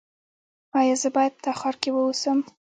ایا 0.79 0.95
زه 1.01 1.09
باید 1.15 1.33
په 1.35 1.41
تخار 1.45 1.75
کې 1.81 1.89
اوسم؟ 1.93 2.39